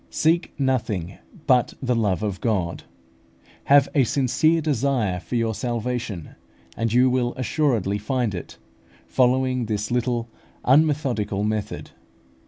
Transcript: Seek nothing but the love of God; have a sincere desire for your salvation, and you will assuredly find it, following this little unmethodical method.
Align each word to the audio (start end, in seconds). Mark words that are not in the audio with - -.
Seek 0.09 0.59
nothing 0.59 1.19
but 1.45 1.75
the 1.79 1.93
love 1.93 2.23
of 2.23 2.41
God; 2.41 2.85
have 3.65 3.87
a 3.93 4.03
sincere 4.03 4.59
desire 4.59 5.19
for 5.19 5.35
your 5.35 5.53
salvation, 5.53 6.29
and 6.75 6.91
you 6.91 7.07
will 7.07 7.35
assuredly 7.37 7.99
find 7.99 8.33
it, 8.33 8.57
following 9.05 9.67
this 9.67 9.91
little 9.91 10.27
unmethodical 10.65 11.43
method. 11.43 11.91